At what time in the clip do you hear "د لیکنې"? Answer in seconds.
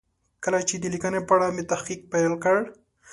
0.79-1.19